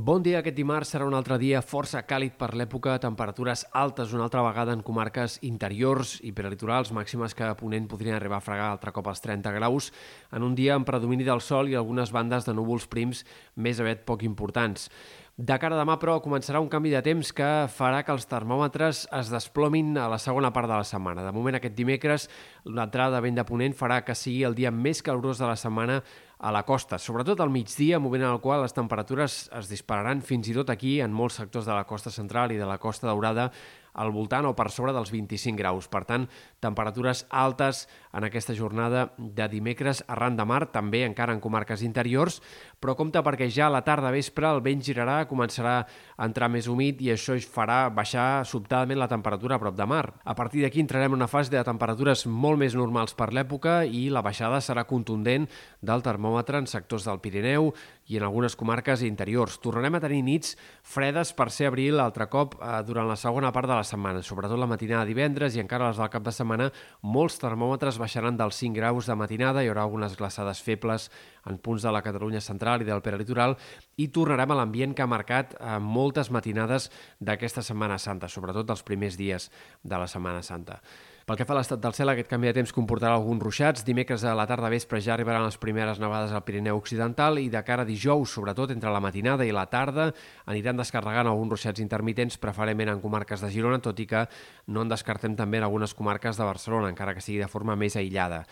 [0.00, 0.38] Bon dia.
[0.38, 4.72] Aquest dimarts serà un altre dia força càlid per l'època, temperatures altes una altra vegada
[4.72, 9.10] en comarques interiors i peralitorals, màximes que a Ponent podrien arribar a fregar altre cop
[9.10, 9.90] als 30 graus,
[10.32, 13.26] en un dia amb predomini del sol i algunes bandes de núvols prims
[13.56, 14.88] més aviat poc importants.
[15.36, 19.06] De cara a demà, però, començarà un canvi de temps que farà que els termòmetres
[19.20, 21.24] es desplomin a la segona part de la setmana.
[21.24, 22.26] De moment, aquest dimecres,
[22.64, 26.00] l'entrada de vent de ponent farà que sigui el dia més calorós de la setmana
[26.40, 30.48] a la costa, sobretot al migdia, moment en el qual les temperatures es dispararan fins
[30.48, 33.50] i tot aquí, en molts sectors de la costa central i de la costa daurada,
[33.94, 35.88] al voltant o per sobre dels 25 graus.
[35.90, 36.26] Per tant,
[36.60, 42.40] temperatures altes en aquesta jornada de dimecres arran de mar, també encara en comarques interiors,
[42.80, 46.68] però compte perquè ja a la tarda vespre el vent girarà, començarà a entrar més
[46.70, 50.04] humit i això farà baixar sobtadament la temperatura a prop de mar.
[50.24, 54.08] A partir d'aquí entrarem en una fase de temperatures molt més normals per l'època i
[54.10, 55.48] la baixada serà contundent
[55.80, 57.72] del termòmetre en sectors del Pirineu
[58.10, 59.60] i en algunes comarques interiors.
[59.62, 63.70] Tornarem a tenir nits fredes per ser abril altre cop eh, durant la segona part
[63.70, 66.70] de la setmana, sobretot la matinada de divendres i encara les del cap de setmana,
[67.02, 71.10] molts termòmetres baixaran dels 5 graus de matinada, hi haurà algunes glaçades febles
[71.48, 73.56] en punts de la Catalunya central i del peralitoral
[73.96, 76.90] i tornarem a l'ambient que ha marcat eh, moltes matinades
[77.20, 79.50] d'aquesta Setmana Santa, sobretot dels primers dies
[79.82, 80.80] de la Setmana Santa.
[81.28, 83.84] Pel que fa a l'estat del cel, aquest canvi de temps comportarà alguns ruixats.
[83.86, 87.60] Dimecres a la tarda vespre ja arribaran les primeres nevades al Pirineu Occidental i de
[87.66, 90.08] cara a dijous, sobretot entre la matinada i la tarda,
[90.50, 94.24] aniran descarregant alguns ruixats intermitents, preferentment en comarques de Girona, tot i que
[94.72, 98.00] no en descartem també en algunes comarques de Barcelona, encara que sigui de forma més
[98.00, 98.46] aïllada.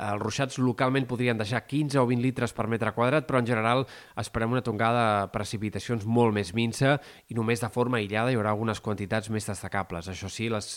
[0.00, 3.84] Els ruixats localment podrien deixar 15 o 20 litres per metre quadrat, però en general
[4.20, 6.96] esperem una tongada de precipitacions molt més minsa
[7.28, 10.08] i només de forma aïllada hi haurà algunes quantitats més destacables.
[10.08, 10.70] Això sí, les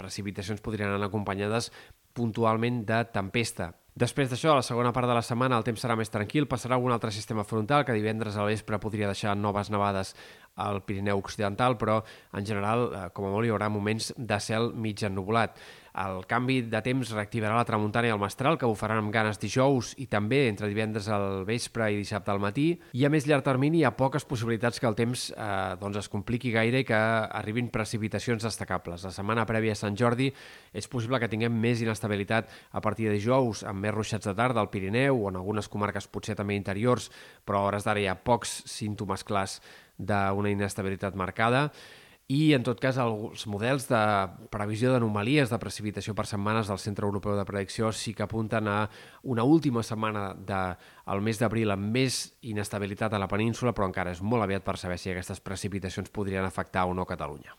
[0.00, 1.68] precipitacions podrien anar acompanyades
[2.16, 3.74] puntualment de tempesta.
[3.94, 6.76] Després d'això, a la segona part de la setmana el temps serà més tranquil, passarà
[6.76, 10.14] algun altre sistema frontal que divendres al vespre podria deixar noves nevades
[10.60, 14.72] al Pirineu Occidental, però en general, eh, com a molt, hi haurà moments de cel
[14.74, 15.58] mig ennublat.
[15.90, 19.94] El canvi de temps reactivarà la tramuntana i el mestral, que bufaran amb ganes dijous
[19.98, 22.78] i també entre divendres al vespre i dissabte al matí.
[22.94, 26.08] I a més llarg termini hi ha poques possibilitats que el temps eh, doncs es
[26.08, 29.02] compliqui gaire i que arribin precipitacions destacables.
[29.02, 30.30] La setmana prèvia a Sant Jordi
[30.72, 34.60] és possible que tinguem més inestabilitat a partir de dijous, amb més ruixats de tarda
[34.62, 37.10] al Pirineu o en algunes comarques potser també interiors,
[37.44, 39.58] però a hores d'ara hi ha pocs símptomes clars
[39.98, 41.68] d'una inestabilitat marcada
[42.30, 44.00] i, en tot cas, els models de
[44.54, 48.84] previsió d'anomalies de precipitació per setmanes del Centre Europeu de Predicció sí que apunten a
[49.34, 54.22] una última setmana del mes d'abril amb més inestabilitat a la península, però encara és
[54.22, 57.56] molt aviat per saber si aquestes precipitacions podrien afectar o no Catalunya.